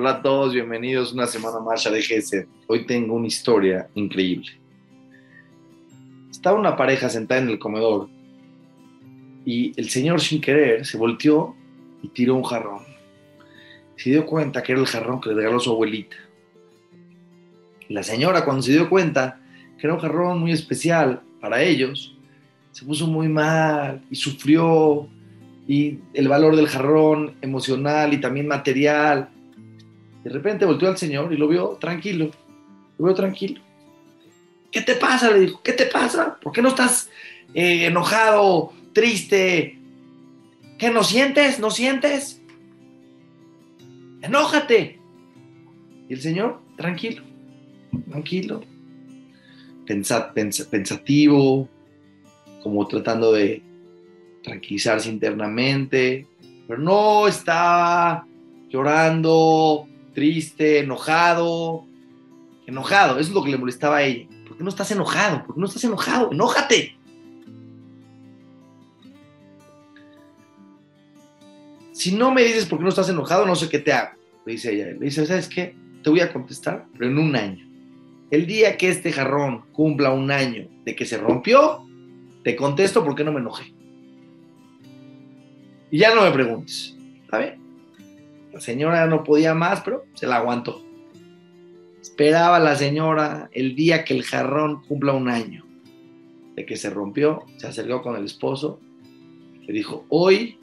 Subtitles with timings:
[0.00, 2.46] Hola a todos, bienvenidos una semana más a DGS.
[2.68, 4.48] Hoy tengo una historia increíble.
[6.30, 8.08] Estaba una pareja sentada en el comedor
[9.44, 11.54] y el señor sin querer se volteó
[12.00, 12.80] y tiró un jarrón.
[13.98, 16.16] Se dio cuenta que era el jarrón que le regaló su abuelita.
[17.90, 19.38] La señora cuando se dio cuenta
[19.78, 22.16] que era un jarrón muy especial para ellos,
[22.72, 25.06] se puso muy mal y sufrió
[25.68, 29.28] y el valor del jarrón emocional y también material.
[30.24, 32.30] De repente volteó al señor y lo vio tranquilo,
[32.98, 33.60] lo vio tranquilo.
[34.70, 35.30] ¿Qué te pasa?
[35.30, 36.38] Le dijo, ¿qué te pasa?
[36.40, 37.10] ¿Por qué no estás
[37.54, 39.78] eh, enojado, triste?
[40.78, 41.58] ¿Qué no sientes?
[41.58, 42.40] ¿No sientes?
[44.22, 44.98] Enójate.
[46.08, 47.22] Y el señor, tranquilo,
[48.08, 48.62] tranquilo,
[50.70, 51.68] pensativo,
[52.62, 53.62] como tratando de
[54.42, 56.26] tranquilizarse internamente,
[56.66, 58.26] pero no estaba
[58.68, 61.84] llorando, triste, enojado,
[62.66, 64.26] enojado, eso es lo que le molestaba a ella.
[64.46, 65.44] ¿Por qué no estás enojado?
[65.44, 66.32] ¿Por qué no estás enojado?
[66.32, 66.96] Enójate.
[71.92, 74.52] Si no me dices por qué no estás enojado, no sé qué te hago, le
[74.52, 74.86] dice ella.
[74.86, 75.74] Le dice, ¿sabes qué?
[76.02, 77.68] Te voy a contestar, pero en un año.
[78.30, 81.84] El día que este jarrón cumpla un año de que se rompió,
[82.42, 83.74] te contesto por qué no me enojé.
[85.90, 86.96] Y ya no me preguntes.
[87.24, 87.69] ¿Está bien?
[88.52, 90.82] La señora no podía más, pero se la aguantó.
[92.00, 95.64] Esperaba la señora el día que el jarrón cumpla un año
[96.56, 98.80] de que se rompió, se acercó con el esposo,
[99.66, 100.58] le dijo, hoy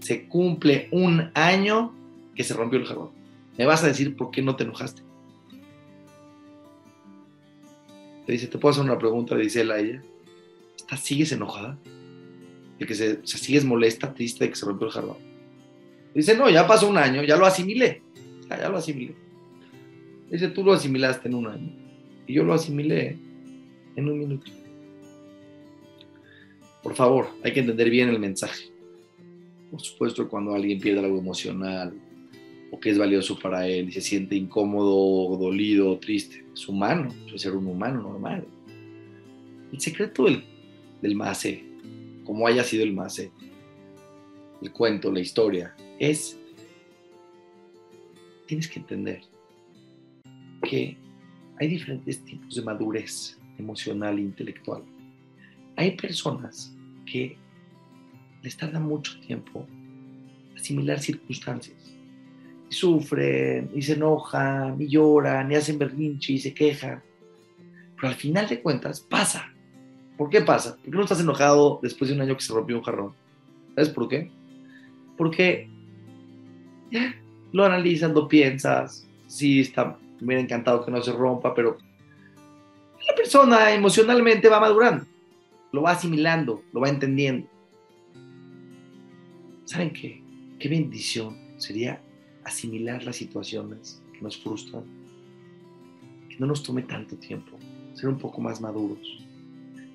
[0.00, 1.94] se cumple un año
[2.34, 3.10] que se rompió el jarrón.
[3.56, 5.02] ¿Me vas a decir por qué no te enojaste?
[8.26, 9.34] Le dice, ¿te puedo hacer una pregunta?
[9.34, 10.02] Le dice él a ella.
[10.96, 11.78] ¿Sigues enojada?
[12.78, 15.16] ¿De que se, sigues molesta, triste de que se rompió el jarrón?
[16.18, 18.02] Dice, no, ya pasó un año, ya lo asimilé.
[18.50, 19.14] Ya, lo asimilé.
[20.28, 21.70] Dice, tú lo asimilaste en un año.
[22.26, 23.16] Y yo lo asimilé
[23.94, 24.50] en un minuto.
[26.82, 28.64] Por favor, hay que entender bien el mensaje.
[29.70, 31.94] Por supuesto, cuando alguien pierde algo emocional
[32.72, 37.40] o que es valioso para él y se siente incómodo, dolido, triste, es humano, es
[37.40, 38.44] ser un humano normal.
[39.72, 40.42] El secreto del,
[41.00, 41.62] del MASE,
[42.24, 43.30] como haya sido el MASE,
[44.62, 46.38] el cuento, la historia, es,
[48.46, 49.22] tienes que entender
[50.62, 50.96] que
[51.60, 54.82] hay diferentes tipos de madurez emocional e intelectual.
[55.76, 56.74] Hay personas
[57.06, 57.36] que
[58.42, 59.66] les tarda mucho tiempo
[60.56, 61.76] asimilar circunstancias.
[62.70, 67.02] Y sufren, y se enojan, y lloran, y hacen berrinche, y se quejan.
[67.96, 69.52] Pero al final de cuentas pasa.
[70.16, 70.76] ¿Por qué pasa?
[70.76, 73.14] ¿Por qué no estás enojado después de un año que se rompió un jarrón?
[73.74, 74.30] ¿Sabes por qué?
[75.18, 75.68] Porque
[77.52, 81.76] lo analizas, lo piensas, sí, está, me hubiera encantado que no se rompa, pero
[83.06, 85.04] la persona emocionalmente va madurando,
[85.72, 87.46] lo va asimilando, lo va entendiendo.
[89.66, 90.22] ¿Saben qué?
[90.58, 92.00] Qué bendición sería
[92.44, 94.84] asimilar las situaciones que nos frustran,
[96.30, 97.58] que no nos tome tanto tiempo,
[97.92, 99.28] ser un poco más maduros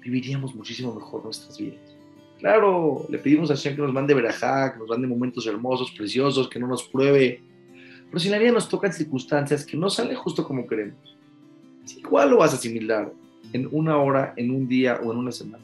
[0.04, 1.93] viviríamos muchísimo mejor nuestras vidas.
[2.44, 6.50] Claro, le pedimos a Hashem que nos mande verajá, que nos mande momentos hermosos, preciosos,
[6.50, 7.42] que no nos pruebe.
[8.09, 11.16] Pero si la vida nos toca circunstancias que no salen justo como queremos,
[11.96, 13.14] igual lo vas a asimilar
[13.54, 15.64] en una hora, en un día o en una semana.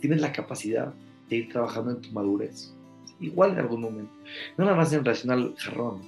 [0.00, 0.92] tienes la capacidad
[1.28, 2.74] de ir trabajando en tu madurez,
[3.20, 4.12] igual en algún momento.
[4.58, 6.00] No nada más en relación al jarrón,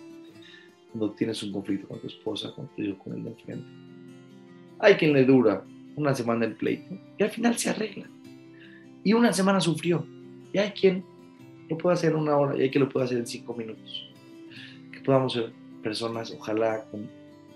[0.91, 3.67] cuando tienes un conflicto con tu esposa, con tu hijo, con el de enfrente.
[4.81, 5.63] Hay quien le dura
[5.95, 8.09] una semana el pleito y al final se arregla.
[9.07, 10.05] Y una semana sufrió.
[10.53, 11.05] Y hay quien
[11.69, 14.11] lo puede hacer en una hora y hay quien lo puede hacer en cinco minutos.
[14.93, 17.09] Que podamos ser personas, ojalá con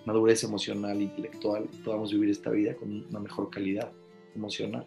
[0.07, 3.91] madurez emocional, intelectual, podamos vivir esta vida con una mejor calidad
[4.37, 4.85] emocional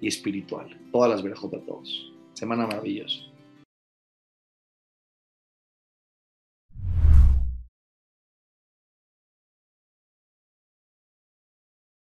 [0.00, 0.80] y espiritual.
[0.92, 2.10] Todas las verajos a todos.
[2.32, 3.20] Semana maravillosa.